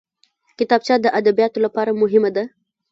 [0.57, 2.43] کتابچه د ادبیاتو لپاره مهمه ده